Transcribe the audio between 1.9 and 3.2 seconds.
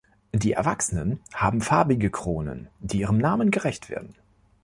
Kronen, die ihrem